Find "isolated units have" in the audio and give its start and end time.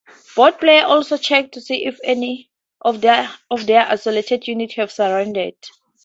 3.51-4.91